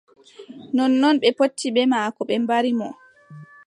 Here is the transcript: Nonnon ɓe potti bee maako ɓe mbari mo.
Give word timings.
Nonnon 0.75 1.15
ɓe 1.21 1.29
potti 1.37 1.67
bee 1.75 1.89
maako 1.91 2.21
ɓe 2.27 2.35
mbari 2.43 2.71
mo. 2.79 2.87